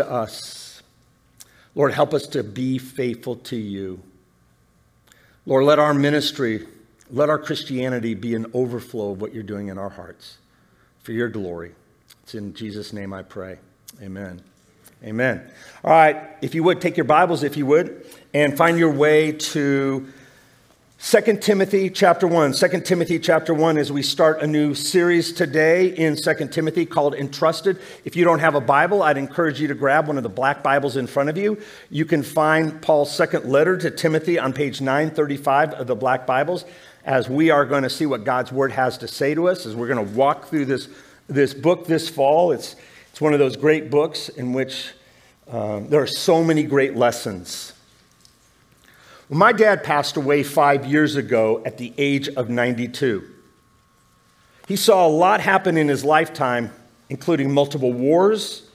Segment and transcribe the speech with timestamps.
[0.00, 0.82] to us.
[1.74, 4.02] Lord, help us to be faithful to you.
[5.46, 6.66] Lord, let our ministry,
[7.10, 10.38] let our Christianity be an overflow of what you're doing in our hearts
[11.02, 11.72] for your glory.
[12.22, 13.58] It's in Jesus' name I pray.
[14.02, 14.42] Amen.
[15.04, 15.50] Amen.
[15.84, 19.32] All right, if you would, take your Bibles, if you would, and find your way
[19.32, 20.12] to
[21.02, 22.52] 2 Timothy chapter 1.
[22.52, 27.14] 2 Timothy chapter 1 as we start a new series today in 2 Timothy called
[27.14, 27.78] Entrusted.
[28.04, 30.62] If you don't have a Bible, I'd encourage you to grab one of the black
[30.62, 31.58] Bibles in front of you.
[31.88, 36.66] You can find Paul's second letter to Timothy on page 935 of the black Bibles
[37.06, 39.74] as we are going to see what God's word has to say to us as
[39.74, 40.86] we're going to walk through this,
[41.28, 42.52] this book this fall.
[42.52, 42.76] It's,
[43.10, 44.90] it's one of those great books in which
[45.48, 47.72] um, there are so many great lessons.
[49.30, 53.22] When my dad passed away five years ago at the age of 92,
[54.66, 56.72] he saw a lot happen in his lifetime,
[57.08, 58.68] including multiple wars,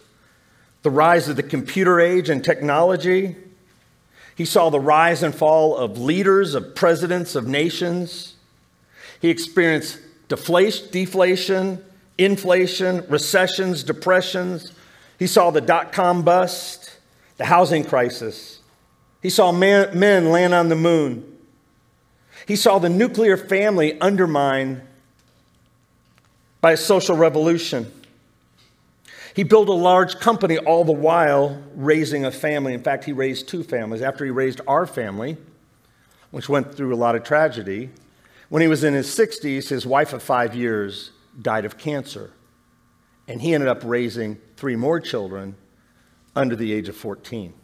[0.82, 3.36] the rise of the computer age and technology.
[4.38, 8.36] He saw the rise and fall of leaders, of presidents, of nations.
[9.20, 11.84] He experienced deflation, deflation,
[12.18, 14.72] inflation, recessions, depressions,
[15.20, 16.98] he saw the dot com bust,
[17.36, 18.62] the housing crisis.
[19.26, 21.26] He saw man, men land on the moon.
[22.48, 24.84] He saw the nuclear family undermined
[26.62, 27.92] by a social revolution.
[29.36, 32.76] He built a large company all the while raising a family.
[32.76, 34.04] In fact, he raised two families.
[34.04, 35.38] After he raised our family,
[36.30, 37.90] which went through a lot of tragedy,
[38.50, 41.10] when he was in his 60s, his wife of five years
[41.42, 42.30] died of cancer.
[43.28, 45.56] And he ended up raising three more children
[46.36, 47.56] under the age of 14.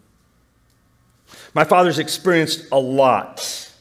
[1.54, 3.72] My father's experienced a lot.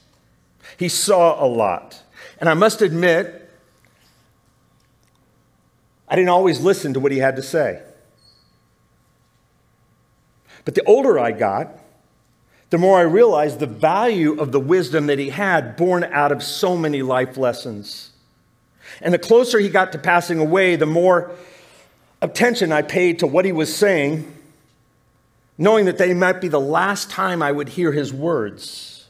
[0.77, 2.03] He saw a lot.
[2.39, 3.51] And I must admit,
[6.09, 7.83] I didn't always listen to what he had to say.
[10.65, 11.79] But the older I got,
[12.71, 16.43] the more I realized the value of the wisdom that he had born out of
[16.43, 18.11] so many life lessons.
[19.01, 21.33] And the closer he got to passing away, the more
[22.23, 24.33] attention I paid to what he was saying,
[25.61, 29.07] knowing that they might be the last time I would hear his words.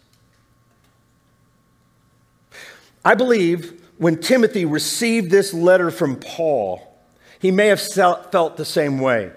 [3.04, 6.98] I believe when Timothy received this letter from Paul,
[7.38, 9.30] he may have felt the same way.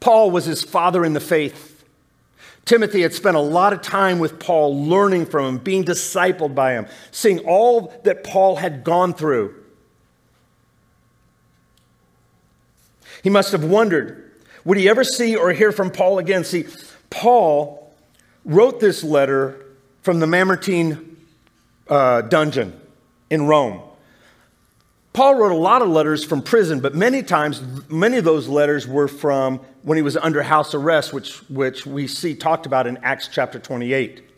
[0.00, 1.84] Paul was his father in the faith.
[2.64, 6.72] Timothy had spent a lot of time with Paul, learning from him, being discipled by
[6.72, 9.54] him, seeing all that Paul had gone through.
[13.22, 14.29] He must have wondered
[14.64, 16.44] would he ever see or hear from Paul again?
[16.44, 16.66] See,
[17.08, 17.92] Paul
[18.44, 19.64] wrote this letter
[20.02, 21.16] from the Mamertine
[21.88, 22.78] uh, dungeon
[23.28, 23.82] in Rome.
[25.12, 28.86] Paul wrote a lot of letters from prison, but many times, many of those letters
[28.86, 32.96] were from when he was under house arrest, which, which we see talked about in
[32.98, 34.29] Acts chapter 28.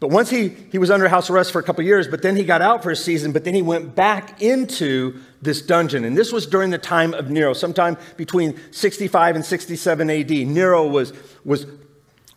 [0.00, 2.44] But once he, he was under house arrest for a couple years, but then he
[2.44, 6.04] got out for a season, but then he went back into this dungeon.
[6.04, 10.30] And this was during the time of Nero, sometime between 65 and 67 AD.
[10.30, 11.12] Nero was,
[11.44, 11.66] was,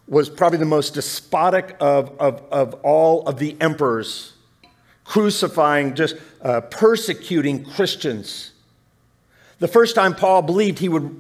[0.08, 4.34] was probably the most despotic of, of, of all of the emperors,
[5.04, 8.54] crucifying, just uh, persecuting Christians.
[9.60, 11.16] The first time Paul believed he would,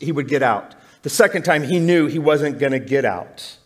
[0.00, 0.74] he would get out.
[1.02, 3.58] The second time he knew he wasn't going to get out.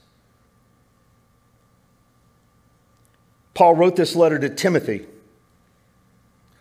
[3.61, 5.05] Paul wrote this letter to Timothy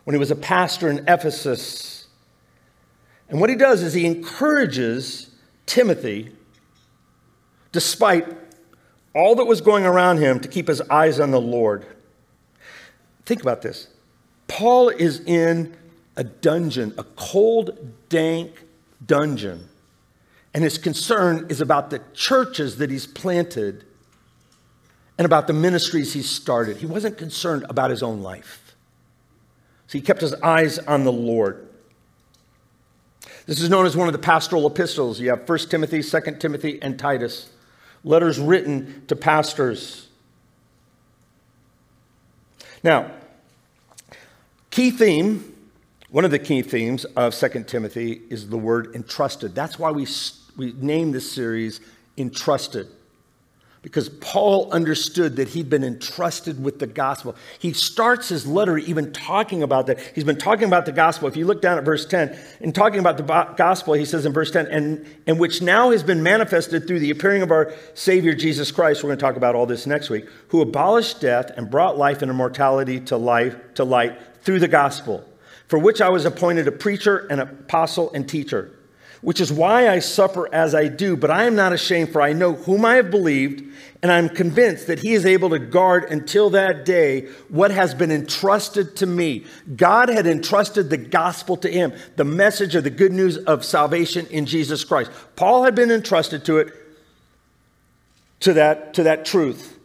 [0.03, 2.07] when he was a pastor in Ephesus.
[3.29, 5.29] And what he does is he encourages
[5.65, 6.33] Timothy,
[7.71, 8.27] despite
[9.15, 11.85] all that was going around him, to keep his eyes on the Lord.
[13.25, 13.87] Think about this.
[14.49, 15.77] Paul is in
[16.17, 18.65] a dungeon, a cold, dank
[19.05, 19.69] dungeon,
[20.53, 23.85] and his concern is about the churches that he's planted
[25.19, 26.77] and about the ministries he started.
[26.77, 28.73] He wasn't concerned about his own life.
[29.87, 31.67] So he kept his eyes on the Lord.
[33.45, 35.19] This is known as one of the pastoral epistles.
[35.19, 37.49] You have 1 Timothy, 2 Timothy, and Titus.
[38.05, 40.07] Letters written to pastors.
[42.81, 43.11] Now,
[44.71, 45.53] key theme,
[46.09, 49.53] one of the key themes of 2 Timothy is the word entrusted.
[49.53, 50.07] That's why we,
[50.55, 51.81] we named this series
[52.17, 52.87] Entrusted
[53.81, 57.35] because Paul understood that he'd been entrusted with the gospel.
[57.59, 59.99] He starts his letter even talking about that.
[60.13, 61.29] He's been talking about the gospel.
[61.29, 64.33] If you look down at verse 10, in talking about the gospel, he says in
[64.33, 68.33] verse 10, and, and which now has been manifested through the appearing of our Savior
[68.33, 69.01] Jesus Christ.
[69.01, 72.21] We're going to talk about all this next week, who abolished death and brought life
[72.21, 75.23] and immortality to life to light through the gospel,
[75.67, 78.71] for which I was appointed a preacher, an apostle, and teacher.
[79.21, 81.17] Which is why I suffer as I do.
[81.17, 83.63] But I am not ashamed, for I know whom I have believed,
[84.01, 88.11] and I'm convinced that he is able to guard until that day what has been
[88.11, 89.45] entrusted to me.
[89.75, 94.25] God had entrusted the gospel to him, the message of the good news of salvation
[94.27, 95.11] in Jesus Christ.
[95.35, 96.73] Paul had been entrusted to it,
[98.41, 99.77] to that, to that truth.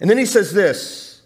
[0.00, 1.20] And then he says this,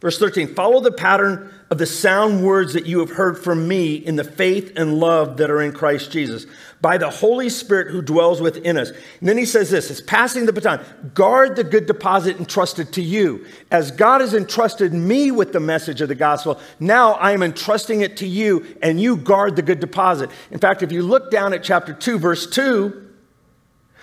[0.00, 3.94] verse 13 follow the pattern of the sound words that you have heard from me
[3.94, 6.44] in the faith and love that are in Christ Jesus,
[6.82, 8.90] by the Holy Spirit who dwells within us.
[8.90, 10.84] And then he says this it's passing the baton.
[11.14, 13.46] Guard the good deposit entrusted to you.
[13.70, 18.02] As God has entrusted me with the message of the gospel, now I am entrusting
[18.02, 20.28] it to you, and you guard the good deposit.
[20.50, 23.08] In fact, if you look down at chapter 2, verse 2,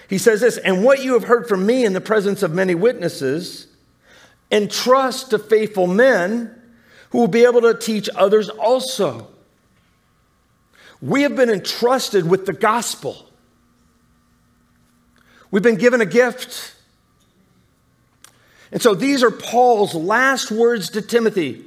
[0.10, 2.74] he says this, and what you have heard from me in the presence of many
[2.74, 3.68] witnesses,
[4.52, 6.56] entrust to faithful men
[7.10, 9.28] who will be able to teach others also.
[11.02, 13.30] We have been entrusted with the gospel.
[15.52, 16.76] We've been given a gift.
[18.72, 21.64] And so these are Paul's last words to Timothy.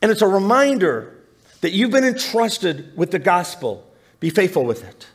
[0.00, 1.14] And it's a reminder
[1.60, 3.90] that you've been entrusted with the gospel.
[4.20, 5.06] Be faithful with it.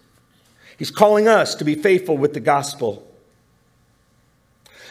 [0.77, 3.08] He's calling us to be faithful with the gospel.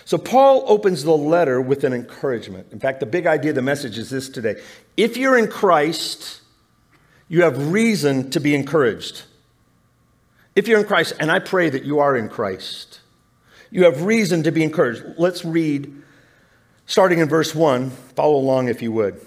[0.09, 2.69] So, Paul opens the letter with an encouragement.
[2.73, 4.59] In fact, the big idea of the message is this today.
[4.97, 6.41] If you're in Christ,
[7.29, 9.25] you have reason to be encouraged.
[10.57, 13.01] If you're in Christ, and I pray that you are in Christ,
[13.71, 15.05] you have reason to be encouraged.
[15.19, 15.95] Let's read,
[16.87, 17.91] starting in verse 1.
[17.91, 19.21] Follow along if you would.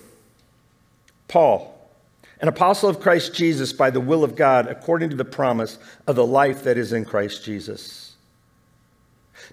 [1.27, 1.79] Paul,
[2.39, 6.15] an apostle of Christ Jesus by the will of God, according to the promise of
[6.15, 8.00] the life that is in Christ Jesus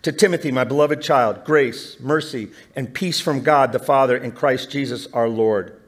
[0.02, 4.70] to Timothy, my beloved child, grace, mercy, and peace from God the Father and Christ
[4.70, 5.80] Jesus our Lord.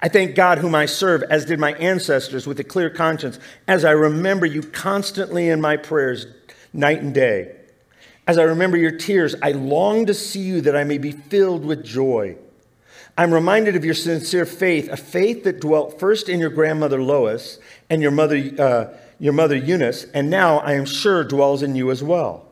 [0.00, 3.38] I thank God, whom I serve, as did my ancestors, with a clear conscience,
[3.68, 6.26] as I remember you constantly in my prayers,
[6.72, 7.54] night and day.
[8.26, 11.64] As I remember your tears, I long to see you that I may be filled
[11.64, 12.36] with joy.
[13.16, 17.58] I'm reminded of your sincere faith, a faith that dwelt first in your grandmother Lois
[17.90, 21.90] and your mother, uh, your mother Eunice, and now I am sure dwells in you
[21.90, 22.46] as well.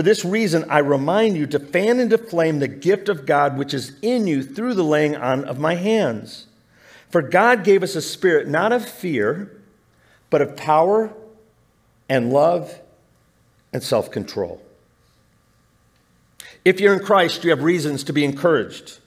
[0.00, 3.74] For this reason, I remind you to fan into flame the gift of God which
[3.74, 6.46] is in you through the laying on of my hands.
[7.10, 9.60] For God gave us a spirit not of fear,
[10.30, 11.12] but of power
[12.08, 12.80] and love
[13.74, 14.62] and self control.
[16.64, 19.00] If you're in Christ, you have reasons to be encouraged.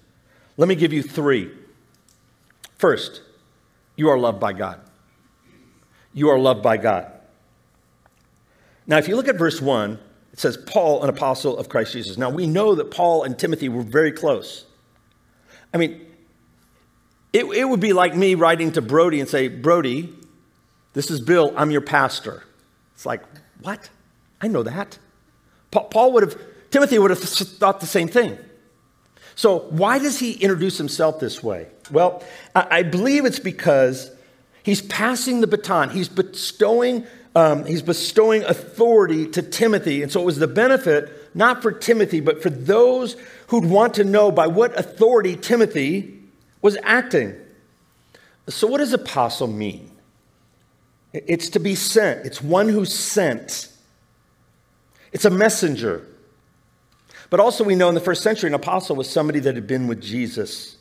[0.57, 1.49] Let me give you three.
[2.77, 3.23] First,
[3.95, 4.79] you are loved by God.
[6.13, 7.11] You are loved by God.
[8.85, 9.97] Now, if you look at verse 1,
[10.33, 12.17] it says, Paul, an apostle of Christ Jesus.
[12.17, 14.65] Now, we know that Paul and Timothy were very close.
[15.71, 16.01] I mean,
[17.31, 20.11] it, it would be like me writing to Brody and say, Brody,
[20.93, 22.43] this is Bill, I'm your pastor.
[22.95, 23.21] It's like,
[23.61, 23.89] what?
[24.41, 24.97] I know that.
[25.71, 26.39] Paul would have,
[26.71, 28.37] Timothy would have thought the same thing.
[29.35, 31.67] So, why does he introduce himself this way?
[31.89, 34.11] Well, I believe it's because
[34.61, 40.03] he's passing the baton, he's bestowing um, he's bestowing authority to Timothy.
[40.03, 43.15] And so it was the benefit, not for Timothy, but for those
[43.47, 46.19] who'd want to know by what authority Timothy
[46.61, 47.35] was acting.
[48.49, 49.89] So, what does apostle mean?
[51.13, 53.69] It's to be sent, it's one who's sent,
[55.11, 56.07] it's a messenger.
[57.29, 59.87] But also, we know in the first century, an apostle was somebody that had been
[59.87, 60.77] with Jesus.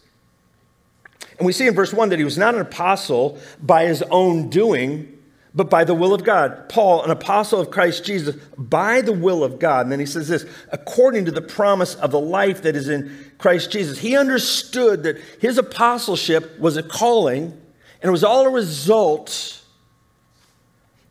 [1.39, 4.51] And we see in verse 1 that he was not an apostle by his own
[4.51, 5.12] doing,
[5.55, 6.69] but by the will of God.
[6.69, 9.83] Paul, an apostle of Christ Jesus, by the will of God.
[9.83, 13.33] And then he says this according to the promise of the life that is in
[13.39, 13.99] Christ Jesus.
[13.99, 19.63] He understood that his apostleship was a calling, and it was all a result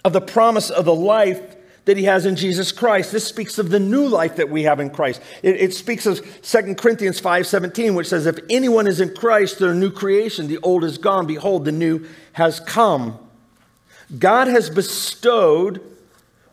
[0.04, 1.56] of the promise of the life
[1.86, 3.12] that he has in Jesus Christ.
[3.12, 5.22] This speaks of the new life that we have in Christ.
[5.44, 9.72] It, it speaks of 2 Corinthians 5:17, which says, If anyone is in Christ, they're
[9.72, 10.48] a new creation.
[10.48, 11.28] The old is gone.
[11.28, 13.20] Behold, the new has come.
[14.18, 15.82] God has bestowed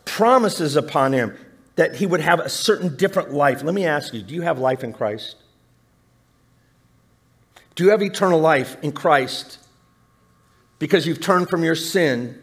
[0.05, 1.37] promises upon him
[1.77, 3.63] that he would have a certain different life.
[3.63, 5.37] Let me ask you do you have life in Christ?
[7.75, 9.59] Do you have eternal life in Christ
[10.79, 12.41] because you've turned from your sin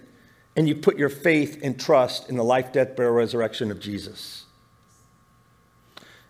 [0.55, 4.45] and you put your faith and trust in the life, death, burial, resurrection of Jesus?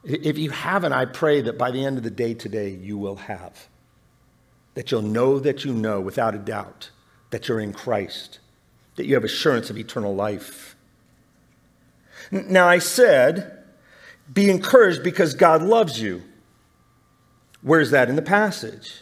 [0.04, 3.16] If you haven't, I pray that by the end of the day today, you will
[3.16, 3.68] have.
[4.76, 6.92] That you'll know that you know without a doubt
[7.32, 8.40] that you're in Christ
[8.96, 10.76] that you have assurance of eternal life.
[12.32, 13.64] Now, I said,
[14.34, 16.24] be encouraged because God loves you.
[17.62, 19.02] Where's that in the passage?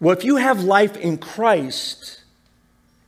[0.00, 2.22] Well, if you have life in Christ,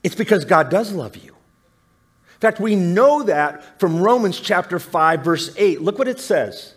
[0.04, 1.30] It's because God does love you.
[1.30, 5.80] In fact, we know that from Romans chapter 5, verse 8.
[5.80, 6.74] Look what it says.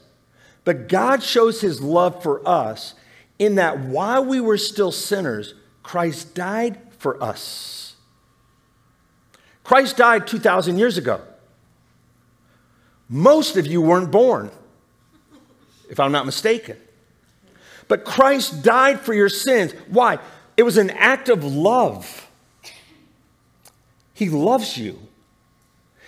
[0.64, 2.96] But God shows his love for us
[3.38, 7.87] in that while we were still sinners, Christ died for us.
[9.68, 11.20] Christ died 2,000 years ago.
[13.10, 14.50] Most of you weren't born,
[15.90, 16.78] if I'm not mistaken.
[17.90, 19.74] But Christ died for your sins.
[19.90, 20.20] Why?
[20.56, 22.30] It was an act of love.
[24.14, 25.00] He loves you.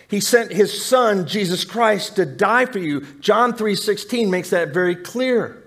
[0.07, 3.01] He sent his son Jesus Christ to die for you.
[3.19, 5.61] John 3:16 makes that very clear.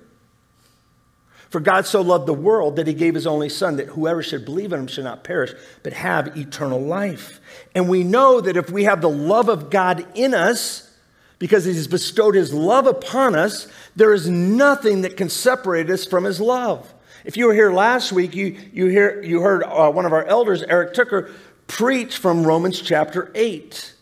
[1.52, 4.46] For God so loved the world that he gave his only son that whoever should
[4.46, 7.42] believe in him should not perish but have eternal life.
[7.74, 10.90] And we know that if we have the love of God in us,
[11.38, 16.24] because he's bestowed his love upon us, there is nothing that can separate us from
[16.24, 16.90] his love.
[17.22, 20.24] If you were here last week, you, you, hear, you heard uh, one of our
[20.24, 21.30] elders, Eric Tooker,
[21.66, 23.92] preach from Romans chapter 8.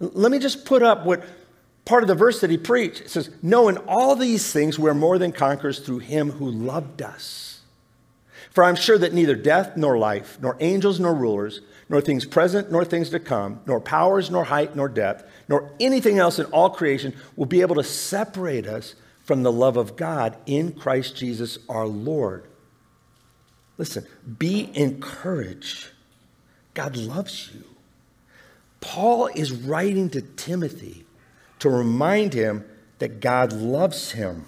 [0.00, 1.24] Let me just put up what
[1.86, 3.00] part of the verse that he preached.
[3.00, 7.00] It says, No, in all these things we're more than conquerors through him who loved
[7.00, 7.60] us.
[8.50, 12.70] For I'm sure that neither death nor life, nor angels nor rulers, nor things present
[12.70, 16.70] nor things to come, nor powers nor height nor depth, nor anything else in all
[16.70, 21.58] creation will be able to separate us from the love of God in Christ Jesus
[21.68, 22.46] our Lord.
[23.78, 24.06] Listen,
[24.38, 25.90] be encouraged.
[26.74, 27.64] God loves you.
[28.80, 31.04] Paul is writing to Timothy
[31.58, 32.64] to remind him
[32.98, 34.46] that God loves him.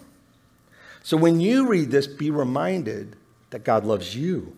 [1.02, 3.16] So when you read this, be reminded
[3.50, 4.56] that God loves you.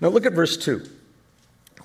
[0.00, 0.84] Now look at verse 2.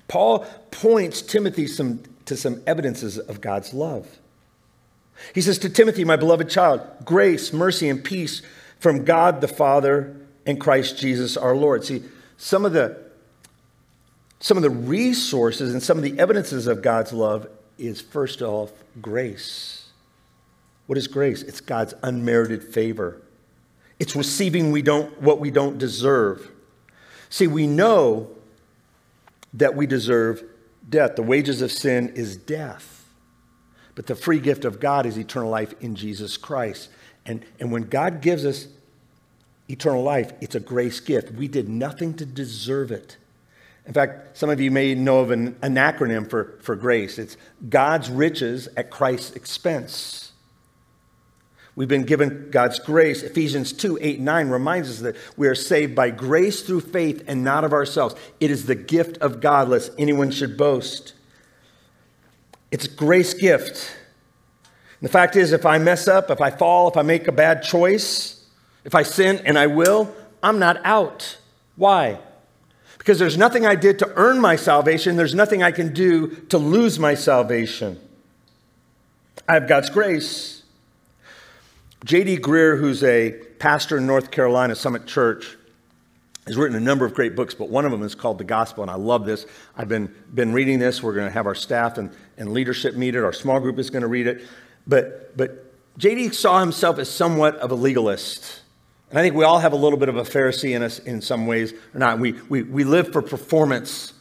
[0.06, 0.40] Paul
[0.70, 4.18] points Timothy some, to some evidences of God's love.
[5.34, 8.42] He says to Timothy, my beloved child, grace, mercy, and peace
[8.78, 11.84] from God the Father and Christ Jesus our Lord.
[11.84, 12.02] See,
[12.36, 13.08] some of the
[14.40, 18.72] some of the resources and some of the evidences of God's love is first off
[19.00, 19.88] grace.
[20.86, 21.42] What is grace?
[21.42, 23.20] It's God's unmerited favor.
[23.98, 26.50] It's receiving we don't, what we don't deserve.
[27.30, 28.30] See, we know
[29.54, 30.42] that we deserve
[30.88, 31.16] death.
[31.16, 33.06] The wages of sin is death.
[33.94, 36.88] But the free gift of God is eternal life in Jesus Christ.
[37.26, 38.68] And, and when God gives us
[39.68, 41.32] eternal life, it's a grace gift.
[41.32, 43.16] We did nothing to deserve it.
[43.88, 47.18] In fact, some of you may know of an, an acronym for, for grace.
[47.18, 47.38] It's
[47.70, 50.32] God's riches at Christ's expense.
[51.74, 53.22] We've been given God's grace.
[53.22, 57.42] Ephesians 2 8 9 reminds us that we are saved by grace through faith and
[57.42, 58.14] not of ourselves.
[58.40, 61.14] It is the gift of God, lest anyone should boast.
[62.70, 63.90] It's a grace gift.
[65.00, 67.32] And the fact is, if I mess up, if I fall, if I make a
[67.32, 68.44] bad choice,
[68.84, 71.38] if I sin, and I will, I'm not out.
[71.76, 72.18] Why?
[73.08, 76.58] Because there's nothing I did to earn my salvation, there's nothing I can do to
[76.58, 77.98] lose my salvation.
[79.48, 80.62] I have God's grace.
[82.04, 82.36] J.D.
[82.36, 85.56] Greear, who's a pastor in North Carolina, Summit Church,
[86.46, 88.82] has written a number of great books, but one of them is called The Gospel,
[88.82, 89.46] and I love this.
[89.74, 91.02] I've been, been reading this.
[91.02, 93.24] We're going to have our staff and, and leadership meet it.
[93.24, 94.42] Our small group is going to read it.
[94.86, 96.32] But, but J.D.
[96.32, 98.60] saw himself as somewhat of a legalist.
[99.10, 101.22] And I think we all have a little bit of a Pharisee in us in
[101.22, 102.18] some ways or not.
[102.18, 104.12] We, we, we live for performance.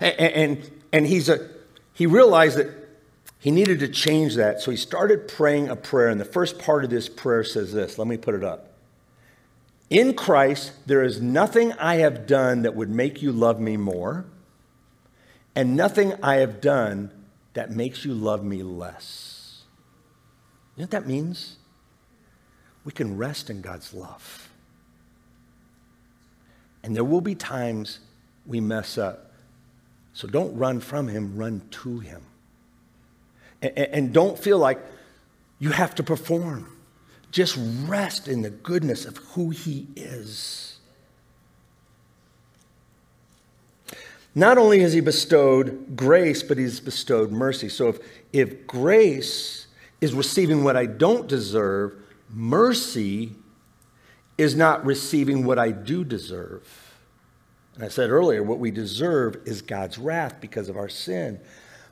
[0.00, 1.50] And, and, and he's a,
[1.92, 2.68] he realized that
[3.38, 6.08] he needed to change that, so he started praying a prayer.
[6.08, 8.68] And the first part of this prayer says this let me put it up.
[9.90, 14.24] In Christ, there is nothing I have done that would make you love me more,
[15.54, 17.10] and nothing I have done
[17.54, 19.64] that makes you love me less.
[20.76, 21.56] You know what that means?
[22.84, 24.50] We can rest in God's love.
[26.82, 28.00] And there will be times
[28.44, 29.32] we mess up.
[30.14, 32.22] So don't run from Him, run to Him
[33.62, 34.78] and, and don't feel like
[35.58, 36.68] you have to perform.
[37.30, 40.78] Just rest in the goodness of who He is.
[44.34, 47.68] Not only has He bestowed grace, but He's bestowed mercy.
[47.68, 47.98] So if,
[48.32, 49.66] if grace
[50.00, 51.94] is receiving what I don't deserve,
[52.32, 53.32] mercy
[54.38, 56.92] is not receiving what I do deserve.
[57.74, 61.40] And I said earlier, what we deserve is God's wrath because of our sin.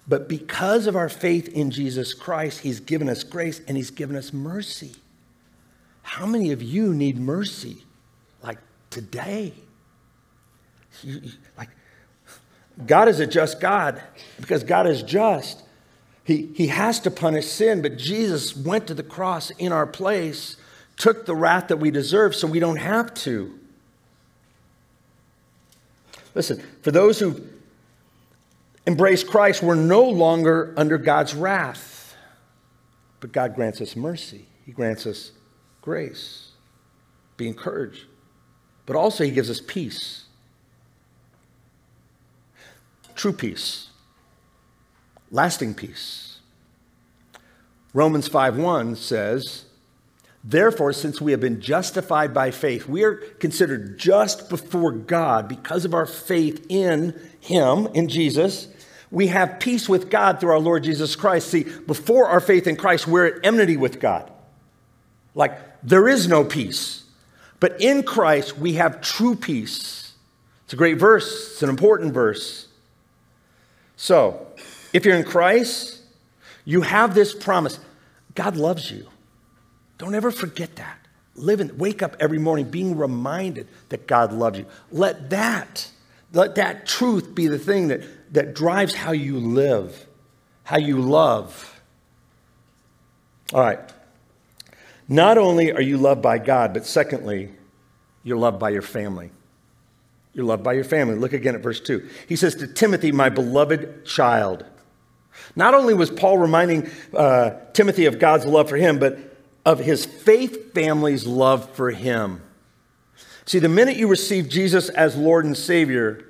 [0.07, 4.17] But because of our faith in Jesus Christ, He's given us grace and He's given
[4.17, 4.95] us mercy.
[6.03, 7.85] How many of you need mercy?
[8.43, 8.59] Like
[8.91, 9.55] today?
[11.57, 11.71] Like,
[12.87, 14.03] God is a just God.
[14.41, 15.63] Because God is just,
[16.25, 20.57] he, he has to punish sin, but Jesus went to the cross in our place,
[20.97, 23.59] took the wrath that we deserve so we don't have to.
[26.35, 27.41] Listen, for those who
[28.87, 32.15] embrace Christ, we're no longer under God's wrath.
[33.21, 35.33] But God grants us mercy, He grants us
[35.83, 36.47] grace.
[37.37, 38.05] Be encouraged.
[38.87, 40.25] But also, He gives us peace.
[43.15, 43.90] True peace,
[45.31, 46.39] lasting peace.
[47.93, 49.65] Romans 5:1 says,
[50.43, 55.85] Therefore, since we have been justified by faith, we are considered just before God because
[55.85, 58.69] of our faith in Him, in Jesus.
[59.11, 61.49] We have peace with God through our Lord Jesus Christ.
[61.49, 64.31] See, before our faith in Christ, we're at enmity with God.
[65.35, 67.05] Like, there is no peace.
[67.59, 70.15] But in Christ, we have true peace.
[70.65, 72.69] It's a great verse, it's an important verse.
[73.97, 74.47] So,
[74.93, 76.01] if you're in Christ,
[76.65, 77.79] you have this promise
[78.35, 79.09] God loves you.
[79.99, 80.99] Don't ever forget that.
[81.35, 84.67] Live and wake up every morning being reminded that God loves you.
[84.91, 85.91] Let that,
[86.33, 90.07] let that truth be the thing that, that drives how you live,
[90.65, 91.81] how you love.
[93.53, 93.81] All right.
[95.09, 97.51] Not only are you loved by God, but secondly,
[98.23, 99.31] you're loved by your family.
[100.33, 101.17] You're loved by your family.
[101.17, 102.09] Look again at verse 2.
[102.29, 104.65] He says to Timothy, my beloved child.
[105.57, 109.19] Not only was Paul reminding uh, Timothy of God's love for him, but
[109.65, 112.43] of his faith family's love for him.
[113.45, 116.25] See, the minute you receive Jesus as Lord and Savior,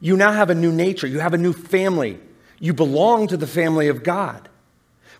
[0.00, 2.18] you now have a new nature, you have a new family.
[2.58, 4.48] You belong to the family of God.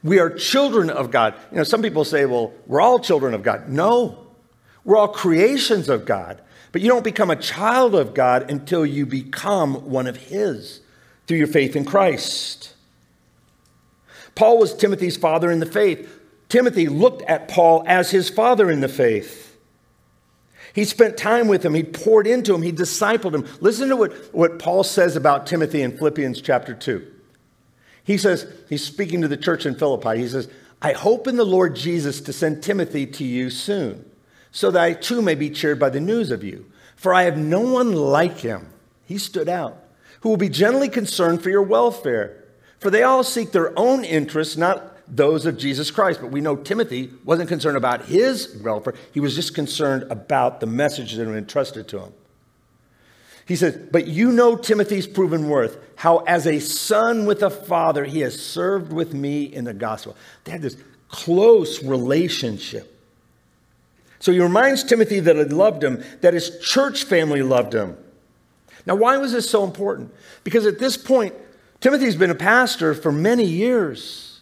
[0.03, 1.35] We are children of God.
[1.51, 3.69] You know, some people say, well, we're all children of God.
[3.69, 4.27] No,
[4.85, 6.41] we're all creations of God.
[6.73, 10.81] But you don't become a child of God until you become one of His
[11.27, 12.75] through your faith in Christ.
[14.37, 16.09] Paul was Timothy's father in the faith.
[16.49, 19.59] Timothy looked at Paul as his father in the faith.
[20.73, 23.49] He spent time with him, he poured into him, he discipled him.
[23.61, 27.15] Listen to what, what Paul says about Timothy in Philippians chapter 2.
[28.05, 30.19] He says, he's speaking to the church in Philippi.
[30.19, 30.49] He says,
[30.83, 34.09] I hope in the Lord Jesus to send Timothy to you soon,
[34.53, 36.71] so that I too may be cheered by the news of you.
[36.95, 38.69] For I have no one like him,
[39.07, 39.83] he stood out,
[40.21, 42.45] who will be generally concerned for your welfare.
[42.79, 46.21] For they all seek their own interests, not those of Jesus Christ.
[46.21, 50.67] But we know Timothy wasn't concerned about his welfare, he was just concerned about the
[50.67, 52.13] message that had been entrusted to him.
[53.47, 58.05] He says, But you know Timothy's proven worth, how as a son with a father,
[58.05, 60.17] he has served with me in the gospel.
[60.45, 60.77] They had this
[61.09, 62.93] close relationship.
[64.19, 67.97] So he reminds Timothy that he loved him, that his church family loved him.
[68.85, 70.13] Now, why was this so important?
[70.43, 71.35] Because at this point,
[71.81, 74.41] Timothy's been a pastor for many years.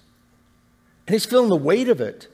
[1.07, 2.29] And he's feeling the weight of it.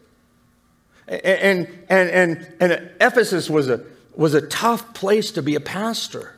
[1.08, 3.84] And, and, and, and Ephesus was a,
[4.14, 6.36] was a tough place to be a pastor.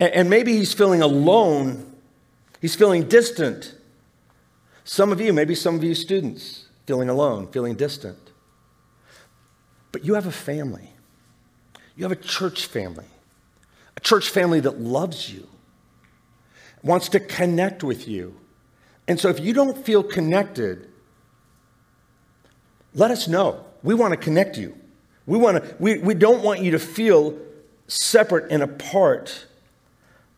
[0.00, 1.92] And maybe he's feeling alone.
[2.60, 3.74] He's feeling distant.
[4.84, 8.18] Some of you, maybe some of you students, feeling alone, feeling distant.
[9.92, 10.90] But you have a family.
[11.96, 13.06] You have a church family.
[13.96, 15.48] A church family that loves you,
[16.82, 18.38] wants to connect with you.
[19.06, 20.88] And so if you don't feel connected,
[22.94, 23.64] let us know.
[23.82, 24.76] We want to connect you.
[25.26, 27.38] We, want to, we, we don't want you to feel
[27.86, 29.46] separate and apart.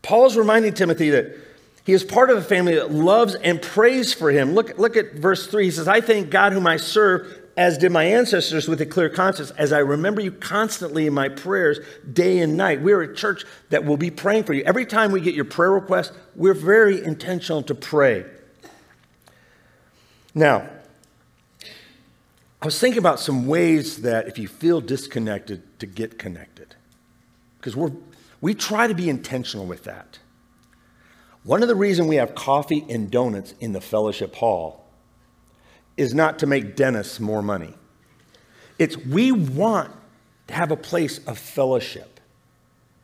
[0.01, 1.35] Paul's reminding Timothy that
[1.83, 4.53] he is part of a family that loves and prays for him.
[4.53, 5.65] Look, look at verse 3.
[5.65, 9.09] He says, I thank God whom I serve, as did my ancestors, with a clear
[9.09, 11.79] conscience, as I remember you constantly in my prayers
[12.11, 12.81] day and night.
[12.81, 14.63] We're a church that will be praying for you.
[14.63, 18.25] Every time we get your prayer request, we're very intentional to pray.
[20.33, 20.69] Now,
[22.61, 26.75] I was thinking about some ways that if you feel disconnected, to get connected.
[27.57, 27.91] Because we're
[28.39, 30.19] we try to be intentional with that.
[31.43, 34.80] One of the reasons we have coffee and donuts in the fellowship hall
[36.01, 37.73] is not to make Dennis more money.
[38.79, 39.91] It's we want
[40.47, 42.19] to have a place of fellowship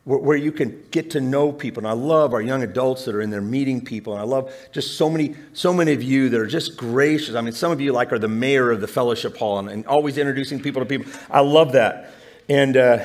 [0.02, 1.80] where, where you can get to know people.
[1.80, 4.14] And I love our young adults that are in there meeting people.
[4.14, 7.36] And I love just so many, so many of you that are just gracious.
[7.36, 9.86] I mean, some of you like are the mayor of the fellowship hall and, and
[9.86, 11.12] always introducing people to people.
[11.30, 12.12] I love that.
[12.48, 13.04] And uh,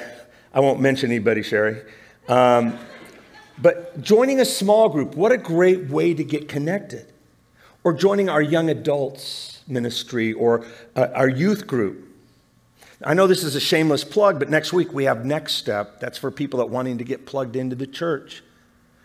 [0.53, 1.83] I won't mention anybody, Sherry.
[2.27, 2.79] Um,
[3.59, 7.11] but joining a small group, what a great way to get connected.
[7.83, 12.09] Or joining our young adults ministry or uh, our youth group.
[13.05, 15.99] I know this is a shameless plug, but next week we have Next Step.
[15.99, 18.43] That's for people that wanting to get plugged into the church.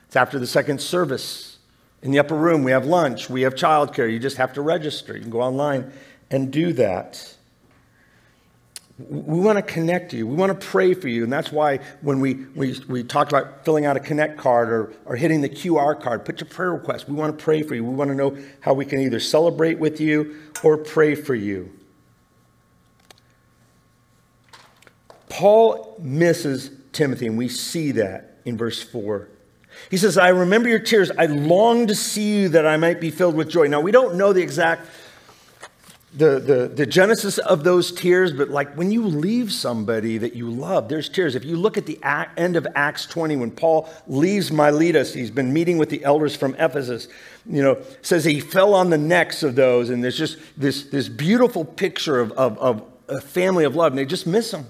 [0.06, 1.58] It's after the second service.
[2.02, 4.10] In the upper room, we have lunch, we have childcare.
[4.10, 5.14] You just have to register.
[5.14, 5.92] You can go online
[6.30, 7.34] and do that.
[8.98, 10.26] We want to connect to you.
[10.26, 11.22] We want to pray for you.
[11.22, 14.92] And that's why when we, we, we talked about filling out a Connect card or,
[15.04, 17.08] or hitting the QR card, put your prayer request.
[17.08, 17.84] We want to pray for you.
[17.84, 21.72] We want to know how we can either celebrate with you or pray for you.
[25.28, 29.28] Paul misses Timothy, and we see that in verse 4.
[29.90, 31.12] He says, I remember your tears.
[31.12, 33.68] I long to see you that I might be filled with joy.
[33.68, 34.88] Now, we don't know the exact
[36.14, 40.50] the, the, the genesis of those tears, but like when you leave somebody that you
[40.50, 41.34] love, there's tears.
[41.34, 41.98] If you look at the
[42.36, 46.54] end of Acts 20, when Paul leaves Miletus, he's been meeting with the elders from
[46.54, 47.08] Ephesus,
[47.46, 51.08] you know, says he fell on the necks of those, and there's just this, this
[51.10, 54.66] beautiful picture of, of, of a family of love, and they just miss him.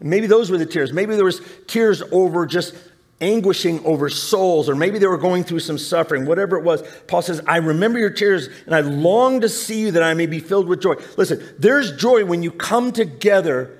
[0.00, 0.92] Maybe those were the tears.
[0.92, 2.76] Maybe there was tears over just
[3.20, 6.82] anguishing over souls, or maybe they were going through some suffering, whatever it was.
[7.06, 10.26] Paul says, I remember your tears and I long to see you that I may
[10.26, 10.94] be filled with joy.
[11.16, 13.76] Listen, there's joy when you come together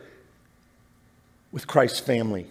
[1.53, 2.46] with Christ's family.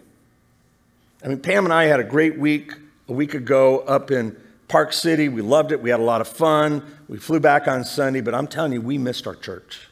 [1.24, 2.74] I mean, Pam and I had a great week
[3.10, 4.36] a week ago up in
[4.68, 5.30] Park City.
[5.30, 5.82] We loved it.
[5.82, 6.84] We had a lot of fun.
[7.08, 9.88] We flew back on Sunday, but I'm telling you, we missed our church.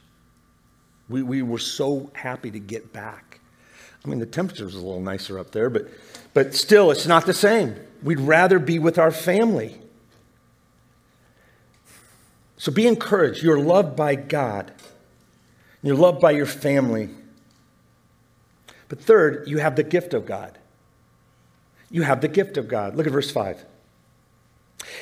[1.08, 3.40] We, we were so happy to get back.
[4.04, 5.88] I mean, the temperature was a little nicer up there, but
[6.36, 7.76] but still, it's not the same.
[8.04, 9.80] We'd rather be with our family.
[12.58, 13.42] So be encouraged.
[13.42, 14.72] You're loved by God,
[15.82, 17.10] you're loved by your family.
[18.90, 20.60] But third, you have the gift of God.
[21.90, 22.96] You have the gift of God.
[22.96, 23.64] Look at verse 5.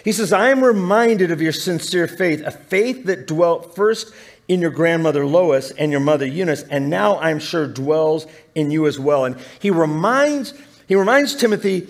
[0.04, 4.14] He says, I am reminded of your sincere faith, a faith that dwelt first
[4.48, 8.86] in your grandmother Lois and your mother Eunice, and now I'm sure dwells in you
[8.86, 9.26] as well.
[9.26, 10.54] And he reminds
[10.88, 11.88] he reminds Timothy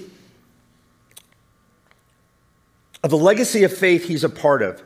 [3.03, 4.81] of the legacy of faith he's a part of.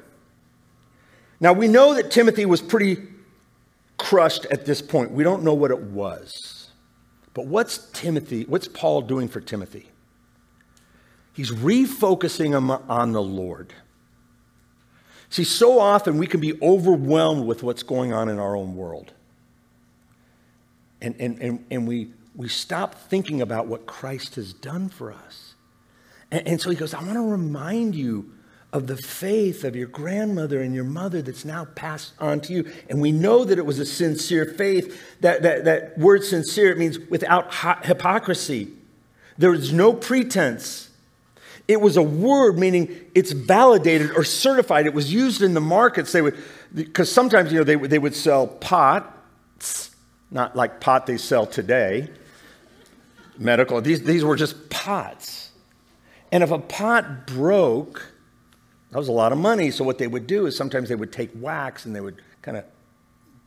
[1.39, 2.97] Now, we know that Timothy was pretty
[3.97, 5.11] crushed at this point.
[5.11, 6.69] We don't know what it was.
[7.33, 9.89] But what's Timothy, what's Paul doing for Timothy?
[11.33, 13.73] He's refocusing him on the Lord.
[15.29, 19.13] See, so often we can be overwhelmed with what's going on in our own world.
[20.99, 25.55] And, and, and, and we, we stop thinking about what Christ has done for us.
[26.31, 28.31] And, and so he goes, I want to remind you
[28.71, 32.71] of the faith of your grandmother and your mother that's now passed on to you.
[32.89, 35.01] And we know that it was a sincere faith.
[35.21, 38.71] That, that, that word sincere, it means without hypocrisy.
[39.39, 40.91] There was no pretense.
[41.67, 44.85] It was a word meaning it's validated or certified.
[44.85, 46.11] It was used in the markets.
[46.11, 46.37] They would,
[46.73, 49.11] because sometimes, you know, they, they would sell pot,
[50.29, 52.09] not like pot they sell today
[53.39, 53.81] medical.
[53.81, 55.51] These, these were just pots.
[56.31, 58.13] And if a pot broke,
[58.91, 59.71] that was a lot of money.
[59.71, 62.57] So what they would do is sometimes they would take wax and they would kind
[62.57, 62.65] of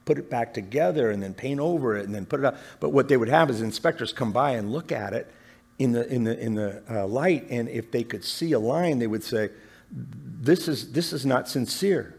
[0.05, 2.57] put it back together and then paint over it and then put it up.
[2.81, 5.33] But what they would have is inspectors come by and look at it
[5.79, 7.47] in the, in the, in the uh, light.
[7.51, 9.51] And if they could see a line, they would say,
[9.91, 12.17] this is, this is not sincere.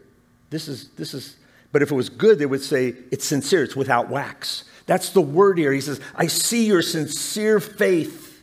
[0.50, 1.36] This is, this is,
[1.70, 4.64] but if it was good, they would say, it's sincere, it's without wax.
[4.86, 5.72] That's the word here.
[5.72, 8.42] He says, I see your sincere faith.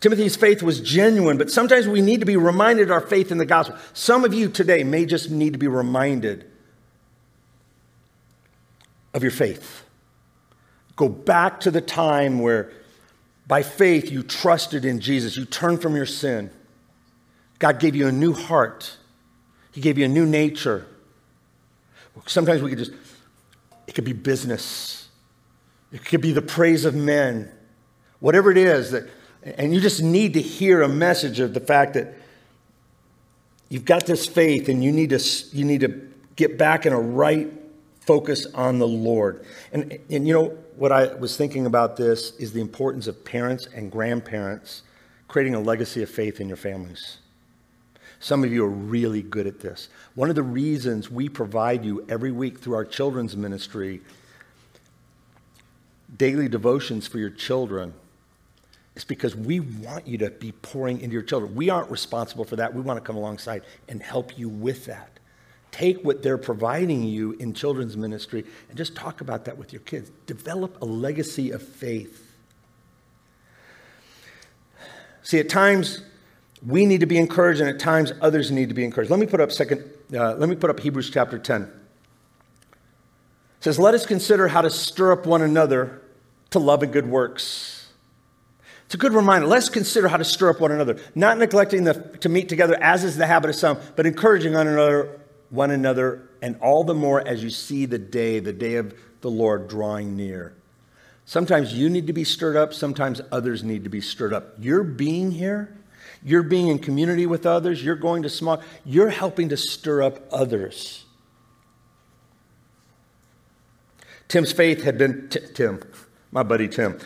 [0.00, 3.46] Timothy's faith was genuine, but sometimes we need to be reminded our faith in the
[3.46, 3.76] gospel.
[3.92, 6.50] Some of you today may just need to be reminded
[9.12, 9.84] of your faith.
[10.96, 12.72] Go back to the time where,
[13.46, 15.36] by faith, you trusted in Jesus.
[15.36, 16.50] You turned from your sin.
[17.58, 18.96] God gave you a new heart,
[19.72, 20.86] He gave you a new nature.
[22.26, 22.92] Sometimes we could just,
[23.86, 24.99] it could be business.
[25.92, 27.50] It could be the praise of men,
[28.20, 29.08] whatever it is that,
[29.42, 32.14] and you just need to hear a message of the fact that
[33.68, 35.18] you've got this faith and you need to,
[35.52, 37.50] you need to get back in a right
[38.00, 39.44] focus on the Lord.
[39.72, 43.68] And, and you know, what I was thinking about this is the importance of parents
[43.74, 44.82] and grandparents
[45.28, 47.18] creating a legacy of faith in your families.
[48.18, 49.88] Some of you are really good at this.
[50.14, 54.02] One of the reasons we provide you every week through our children's ministry
[56.16, 57.94] daily devotions for your children
[58.96, 61.54] is because we want you to be pouring into your children.
[61.54, 62.74] We aren't responsible for that.
[62.74, 65.18] We want to come alongside and help you with that.
[65.70, 69.82] Take what they're providing you in children's ministry and just talk about that with your
[69.82, 70.10] kids.
[70.26, 72.26] Develop a legacy of faith.
[75.22, 76.02] See, at times
[76.66, 79.10] we need to be encouraged, and at times others need to be encouraged.
[79.10, 79.84] Let me put up second.
[80.12, 81.70] Uh, let me put up Hebrews chapter ten.
[83.60, 86.00] It says, Let us consider how to stir up one another
[86.48, 87.88] to love and good works.
[88.86, 89.46] It's a good reminder.
[89.46, 93.04] Let's consider how to stir up one another, not neglecting the, to meet together as
[93.04, 95.20] is the habit of some, but encouraging one another,
[95.50, 99.30] one another, and all the more as you see the day, the day of the
[99.30, 100.54] Lord drawing near.
[101.26, 104.54] Sometimes you need to be stirred up, sometimes others need to be stirred up.
[104.58, 105.76] You're being here,
[106.24, 110.26] you're being in community with others, you're going to small, you're helping to stir up
[110.32, 111.04] others.
[114.30, 115.82] Tim's faith had been, T- Tim,
[116.30, 116.96] my buddy Tim.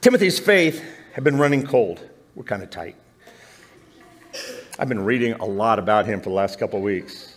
[0.00, 2.00] Timothy's faith had been running cold.
[2.36, 2.94] We're kind of tight.
[4.78, 7.36] I've been reading a lot about him for the last couple of weeks.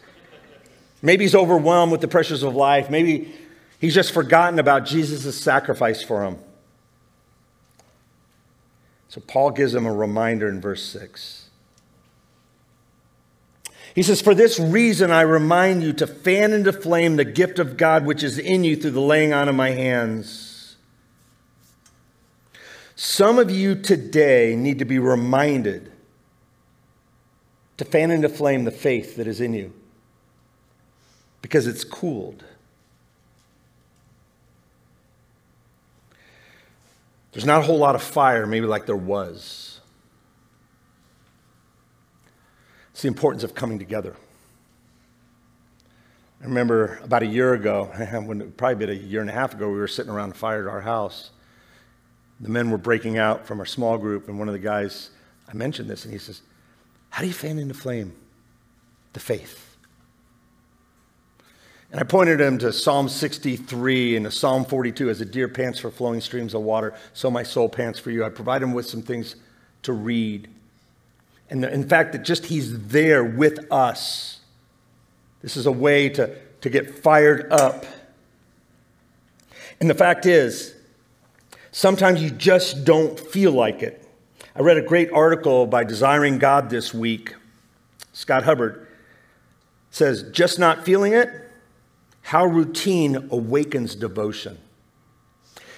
[1.01, 2.91] Maybe he's overwhelmed with the pressures of life.
[2.91, 3.33] Maybe
[3.79, 6.37] he's just forgotten about Jesus' sacrifice for him.
[9.07, 11.46] So Paul gives him a reminder in verse 6.
[13.97, 17.77] He says, For this reason I remind you to fan into flame the gift of
[17.77, 20.75] God which is in you through the laying on of my hands.
[22.95, 25.91] Some of you today need to be reminded
[27.77, 29.73] to fan into flame the faith that is in you
[31.41, 32.43] because it's cooled.
[37.31, 39.76] There's not a whole lot of fire, maybe like there was.
[42.97, 44.15] It's the importance of coming together.
[46.41, 47.83] I remember about a year ago,
[48.25, 50.67] when probably been a year and a half ago, we were sitting around a fire
[50.67, 51.29] at our house.
[52.39, 55.11] The men were breaking out from our small group, and one of the guys,
[55.47, 56.41] I mentioned this, and he says,
[57.11, 58.13] How do you fan into flame
[59.13, 59.77] the faith?
[61.91, 65.77] And I pointed him to Psalm 63 and to Psalm 42 as a deer pants
[65.77, 68.25] for flowing streams of water, so my soul pants for you.
[68.25, 69.35] I provide him with some things
[69.83, 70.49] to read.
[71.49, 74.39] And in fact, that just he's there with us.
[75.41, 77.85] This is a way to, to get fired up.
[79.79, 80.75] And the fact is,
[81.71, 84.03] sometimes you just don't feel like it.
[84.55, 87.35] I read a great article by Desiring God this week.
[88.11, 88.87] Scott Hubbard
[89.91, 91.29] says, Just not feeling it?
[92.23, 94.57] How routine awakens devotion.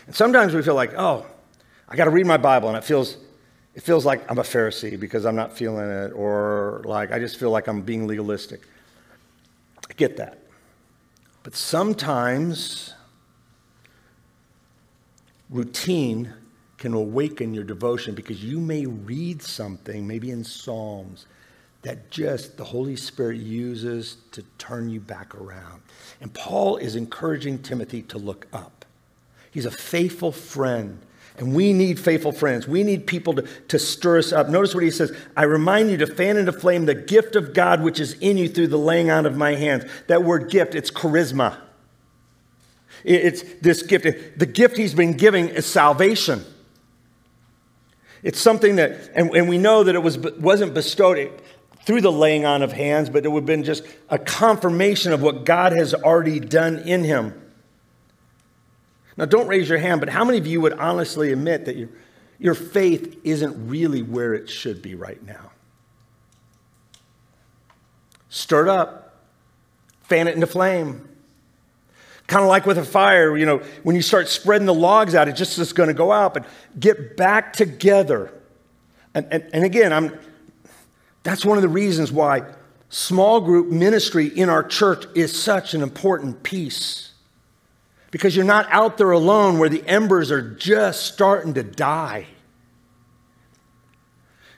[0.07, 1.25] And sometimes we feel like, oh,
[1.87, 3.17] I got to read my Bible, and it feels,
[3.79, 7.39] it feels like I'm a Pharisee because I'm not feeling it, or like I just
[7.39, 8.67] feel like I'm being legalistic.
[9.89, 10.39] I get that.
[11.43, 12.93] But sometimes
[15.49, 16.33] routine
[16.77, 21.25] can awaken your devotion because you may read something, maybe in Psalms,
[21.83, 25.81] that just the Holy Spirit uses to turn you back around.
[26.19, 28.83] And Paul is encouraging Timothy to look up.
[29.51, 30.99] He's a faithful friend.
[31.39, 32.67] And we need faithful friends.
[32.67, 34.49] We need people to, to stir us up.
[34.49, 37.81] Notice what he says I remind you to fan into flame the gift of God
[37.81, 39.85] which is in you through the laying on of my hands.
[40.07, 41.57] That word gift, it's charisma.
[43.05, 44.03] It's this gift.
[44.37, 46.43] The gift he's been giving is salvation.
[48.21, 51.41] It's something that, and, and we know that it was, wasn't bestowed
[51.85, 55.21] through the laying on of hands, but it would have been just a confirmation of
[55.21, 57.33] what God has already done in him.
[59.19, 61.89] Now, don't raise your hand, but how many of you would honestly admit that your,
[62.39, 65.51] your faith isn't really where it should be right now?
[68.29, 69.17] Stir it up,
[70.03, 71.09] fan it into flame.
[72.27, 75.27] Kind of like with a fire, you know, when you start spreading the logs out,
[75.27, 76.45] it just is going to go out, but
[76.79, 78.33] get back together.
[79.13, 80.17] And, and, and again, I'm,
[81.23, 82.43] that's one of the reasons why
[82.87, 87.08] small group ministry in our church is such an important piece.
[88.11, 92.25] Because you're not out there alone where the embers are just starting to die.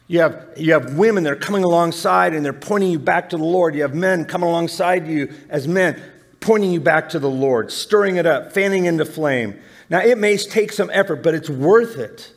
[0.07, 3.37] You have, you have women that are coming alongside and they're pointing you back to
[3.37, 3.75] the Lord.
[3.75, 6.01] You have men coming alongside you as men,
[6.41, 9.59] pointing you back to the Lord, stirring it up, fanning into flame.
[9.89, 12.33] Now, it may take some effort, but it's worth it.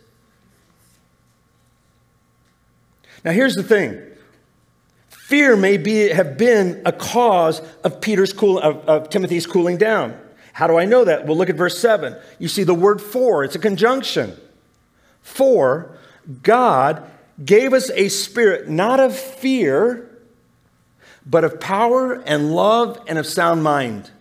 [3.24, 4.00] Now, here's the thing
[5.08, 10.20] Fear may be, have been a cause of Peter's cool, of, of Timothy's cooling down.
[10.54, 11.26] How do I know that?
[11.26, 12.16] Well, look at verse 7.
[12.38, 14.36] You see the word for, it's a conjunction.
[15.20, 15.98] For
[16.44, 17.02] God
[17.44, 20.08] gave us a spirit not of fear,
[21.26, 24.12] but of power and love and of sound mind.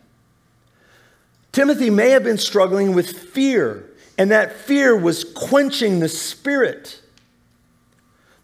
[1.52, 7.00] Timothy may have been struggling with fear, and that fear was quenching the spirit.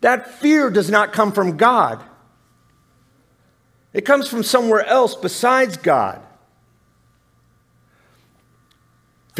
[0.02, 2.04] That fear does not come from God.
[3.94, 6.22] It comes from somewhere else besides God.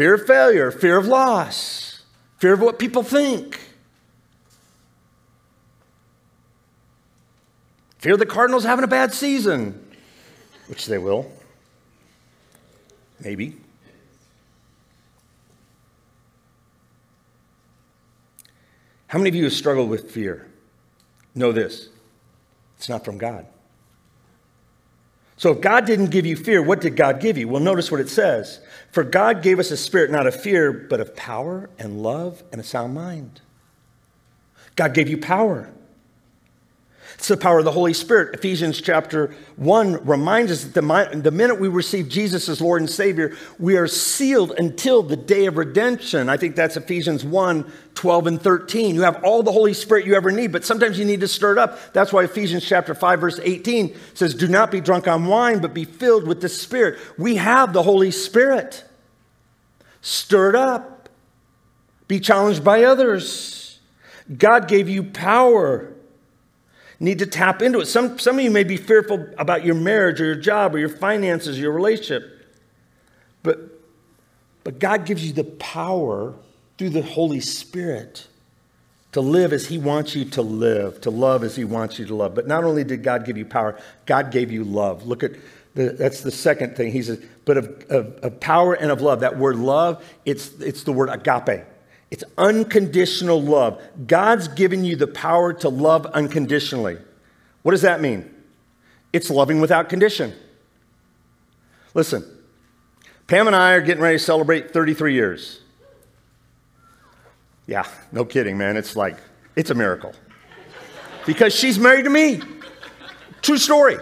[0.00, 2.04] Fear of failure, fear of loss,
[2.38, 3.60] fear of what people think.
[7.98, 9.78] Fear the Cardinals having a bad season,
[10.68, 11.30] which they will.
[13.22, 13.58] Maybe.
[19.08, 20.48] How many of you have struggled with fear?
[21.34, 21.90] Know this
[22.78, 23.44] it's not from God.
[25.40, 27.48] So if God didn't give you fear, what did God give you?
[27.48, 28.60] Well, notice what it says.
[28.92, 32.60] For God gave us a spirit not of fear, but of power and love and
[32.60, 33.40] a sound mind.
[34.76, 35.72] God gave you power.
[37.20, 38.34] It's the power of the Holy Spirit.
[38.34, 42.88] Ephesians chapter 1 reminds us that the, the minute we receive Jesus as Lord and
[42.88, 46.30] Savior, we are sealed until the day of redemption.
[46.30, 48.94] I think that's Ephesians 1 12 and 13.
[48.94, 51.52] You have all the Holy Spirit you ever need, but sometimes you need to stir
[51.52, 51.92] it up.
[51.92, 55.74] That's why Ephesians chapter 5, verse 18 says, Do not be drunk on wine, but
[55.74, 56.98] be filled with the Spirit.
[57.18, 58.82] We have the Holy Spirit.
[60.00, 61.10] Stir it up.
[62.08, 63.78] Be challenged by others.
[64.38, 65.92] God gave you power
[67.00, 67.86] need to tap into it.
[67.86, 70.90] Some, some of you may be fearful about your marriage or your job or your
[70.90, 72.46] finances, your relationship.
[73.42, 73.58] But,
[74.62, 76.34] but God gives you the power
[76.76, 78.26] through the Holy Spirit
[79.12, 82.14] to live as He wants you to live, to love as He wants you to
[82.14, 82.34] love.
[82.34, 85.06] But not only did God give you power, God gave you love.
[85.06, 85.32] Look at
[85.74, 86.92] the, that's the second thing.
[86.92, 89.20] He says, but of, of, of power and of love.
[89.20, 91.64] That word love, it's, it's the word agape.
[92.10, 93.80] It's unconditional love.
[94.06, 96.98] God's given you the power to love unconditionally.
[97.62, 98.34] What does that mean?
[99.12, 100.32] It's loving without condition.
[101.94, 102.24] Listen,
[103.26, 105.60] Pam and I are getting ready to celebrate 33 years.
[107.66, 108.76] Yeah, no kidding, man.
[108.76, 109.16] It's like,
[109.54, 110.12] it's a miracle.
[111.26, 112.40] Because she's married to me.
[113.42, 113.98] True story.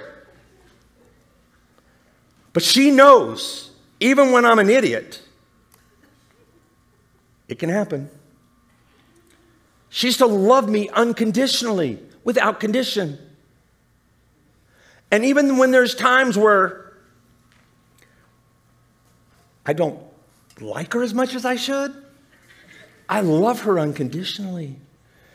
[2.54, 5.20] But she knows, even when I'm an idiot,
[7.48, 8.10] it can happen.
[9.88, 13.18] She's to love me unconditionally, without condition.
[15.10, 16.92] And even when there's times where
[19.64, 19.98] I don't
[20.60, 21.94] like her as much as I should,
[23.08, 24.76] I love her unconditionally.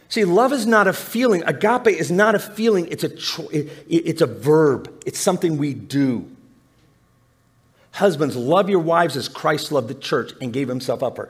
[0.09, 1.41] See, love is not a feeling.
[1.43, 5.73] Agape is not a feeling, it's a, cho- it, it's a verb, it's something we
[5.73, 6.29] do.
[7.93, 11.29] Husbands, love your wives as Christ loved the church and gave himself up for.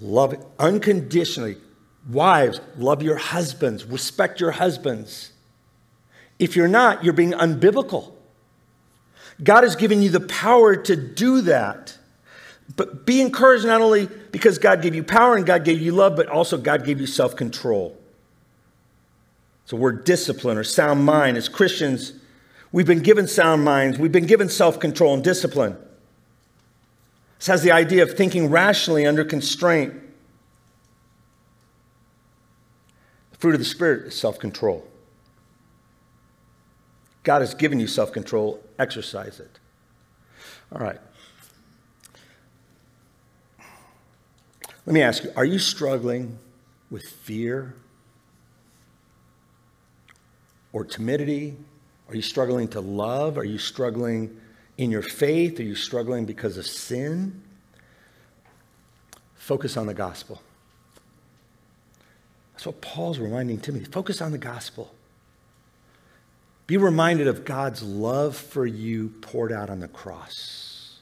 [0.00, 1.56] Love unconditionally.
[2.08, 5.32] Wives, love your husbands, respect your husbands.
[6.38, 8.12] If you're not, you're being unbiblical.
[9.42, 11.96] God has given you the power to do that.
[12.76, 16.16] But be encouraged not only because God gave you power and God gave you love,
[16.16, 17.96] but also God gave you self control.
[19.66, 21.36] So, we're discipline or sound mind.
[21.36, 22.12] As Christians,
[22.72, 25.76] we've been given sound minds, we've been given self control and discipline.
[27.40, 29.94] This has the idea of thinking rationally under constraint.
[33.32, 34.86] The fruit of the Spirit is self control.
[37.22, 39.58] God has given you self control, exercise it.
[40.70, 41.00] All right.
[44.84, 46.38] Let me ask you are you struggling
[46.90, 47.74] with fear
[50.74, 51.56] or timidity?
[52.10, 53.38] Are you struggling to love?
[53.38, 54.38] Are you struggling
[54.80, 55.60] in your faith?
[55.60, 57.42] Are you struggling because of sin?
[59.34, 60.40] Focus on the gospel.
[62.54, 63.84] That's what Paul's reminding Timothy.
[63.84, 64.94] Focus on the gospel.
[66.66, 71.00] Be reminded of God's love for you poured out on the cross.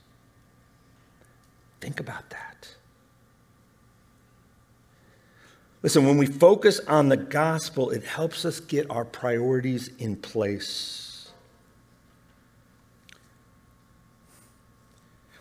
[1.81, 2.75] Think about that.
[5.85, 11.08] Listen, when we focus on the gospel, it helps us get our priorities in place.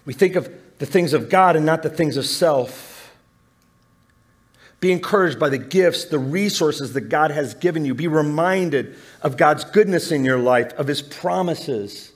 [0.07, 3.13] We think of the things of God and not the things of self.
[4.79, 7.93] Be encouraged by the gifts, the resources that God has given you.
[7.93, 12.13] Be reminded of God's goodness in your life, of His promises.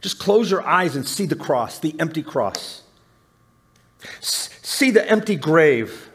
[0.00, 2.84] Just close your eyes and see the cross, the empty cross.
[4.20, 6.08] See the empty grave.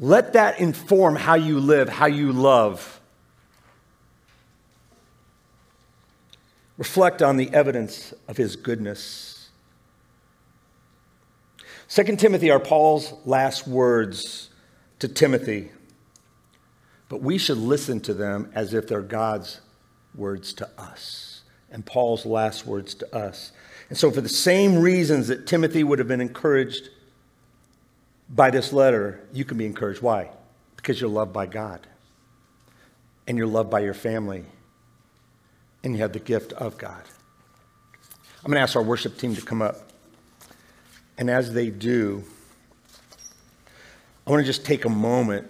[0.00, 2.95] Let that inform how you live, how you love.
[6.78, 9.48] Reflect on the evidence of his goodness.
[11.88, 14.50] 2 Timothy are Paul's last words
[14.98, 15.70] to Timothy,
[17.08, 19.60] but we should listen to them as if they're God's
[20.14, 23.52] words to us and Paul's last words to us.
[23.88, 26.90] And so, for the same reasons that Timothy would have been encouraged
[28.28, 30.02] by this letter, you can be encouraged.
[30.02, 30.30] Why?
[30.76, 31.86] Because you're loved by God
[33.28, 34.44] and you're loved by your family
[35.86, 37.02] and you have the gift of God.
[38.44, 39.76] I'm going to ask our worship team to come up.
[41.16, 42.24] And as they do,
[44.26, 45.48] I want to just take a moment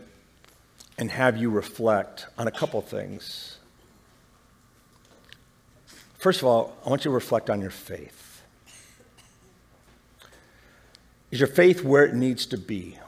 [0.99, 3.57] and have you reflect on a couple things.
[6.18, 8.43] First of all, I want you to reflect on your faith.
[11.30, 12.99] Is your faith where it needs to be?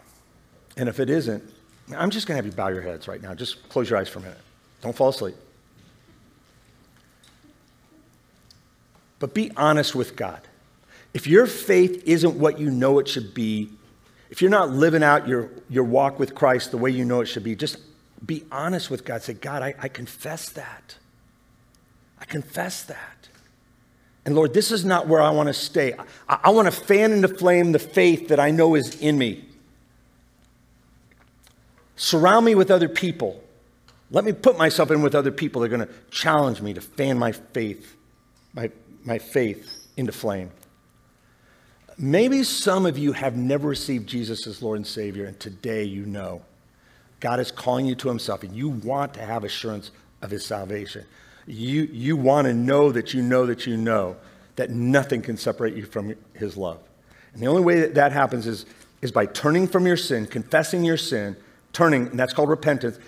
[0.78, 1.44] And if it isn't,
[1.94, 3.34] I'm just going to have you bow your heads right now.
[3.34, 4.38] Just close your eyes for a minute.
[4.80, 5.34] Don't fall asleep.
[9.18, 10.40] But be honest with God.
[11.14, 13.70] If your faith isn't what you know it should be,
[14.30, 17.26] if you're not living out your, your walk with Christ the way you know it
[17.26, 17.78] should be, just
[18.24, 19.22] be honest with God.
[19.22, 20.96] Say, God, I, I confess that.
[22.20, 23.28] I confess that.
[24.26, 25.94] And Lord, this is not where I want to stay.
[26.28, 29.44] I, I want to fan into flame the faith that I know is in me.
[31.96, 33.42] Surround me with other people.
[34.10, 36.80] Let me put myself in with other people that are going to challenge me to
[36.80, 37.96] fan my faith,
[38.52, 38.70] my,
[39.05, 40.51] my faith into flame.
[41.96, 46.07] Maybe some of you have never received Jesus as Lord and Savior, and today you
[46.07, 46.42] know
[47.20, 49.90] God is calling you to Himself, and you want to have assurance
[50.22, 51.05] of His salvation.
[51.46, 54.16] You, you want to know that you know that you know
[54.57, 56.78] that nothing can separate you from His love.
[57.32, 58.66] And the only way that that happens is,
[59.03, 61.36] is by turning from your sin, confessing your sin,
[61.72, 62.99] turning, and that's called repentance,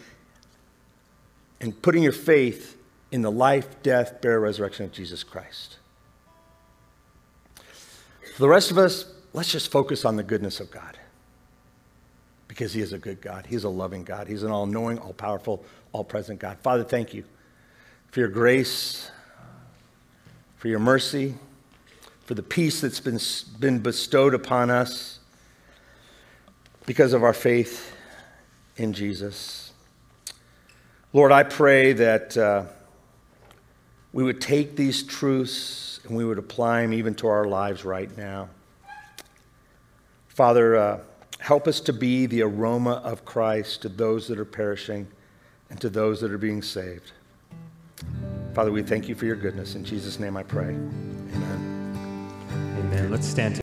[1.60, 2.76] and putting your faith
[3.12, 5.76] in the life, death, burial, resurrection of Jesus Christ.
[8.40, 10.98] For the rest of us, let's just focus on the goodness of God.
[12.48, 13.44] Because He is a good God.
[13.44, 14.28] He's a loving God.
[14.28, 15.62] He's an all knowing, all powerful,
[15.92, 16.56] all present God.
[16.62, 17.24] Father, thank you
[18.10, 19.10] for your grace,
[20.56, 21.34] for your mercy,
[22.24, 23.20] for the peace that's been,
[23.58, 25.18] been bestowed upon us
[26.86, 27.94] because of our faith
[28.78, 29.74] in Jesus.
[31.12, 32.64] Lord, I pray that uh,
[34.14, 38.16] we would take these truths and we would apply them even to our lives right
[38.16, 38.48] now.
[40.28, 41.00] Father, uh,
[41.38, 45.06] help us to be the aroma of Christ to those that are perishing
[45.68, 47.12] and to those that are being saved.
[48.54, 49.74] Father, we thank you for your goodness.
[49.74, 50.68] In Jesus' name I pray.
[50.68, 52.28] Amen.
[52.78, 53.10] Amen.
[53.10, 53.60] Let's stand.